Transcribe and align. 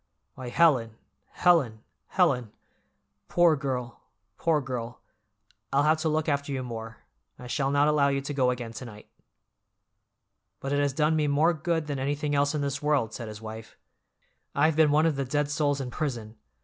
Why, 0.33 0.49
Helen, 0.49 0.95
Helen, 1.29 1.83
Helen! 2.07 2.51
Poor 3.27 3.55
girl, 3.55 4.01
poor 4.35 4.59
girl, 4.59 4.99
I'll 5.71 5.83
have 5.83 5.99
to 5.99 6.09
look 6.09 6.27
after 6.27 6.51
you 6.51 6.63
more, 6.63 6.97
I 7.37 7.45
shall 7.45 7.69
not 7.69 7.87
allow 7.87 8.07
you 8.07 8.19
to 8.19 8.33
go 8.33 8.49
again 8.49 8.73
to 8.73 8.85
night." 8.85 9.11
"But 10.59 10.73
it 10.73 10.79
has 10.79 10.93
done 10.93 11.15
me 11.15 11.27
more 11.27 11.53
good 11.53 11.85
than 11.85 11.99
anything 11.99 12.33
else 12.33 12.55
in 12.55 12.61
this 12.61 12.81
world," 12.81 13.13
said 13.13 13.27
his 13.27 13.41
wife. 13.43 13.77
"I've 14.55 14.75
been 14.75 14.89
one 14.89 15.05
of 15.05 15.17
the 15.17 15.23
dead 15.23 15.51
souls 15.51 15.79
in 15.79 15.91
prison. 15.91 16.35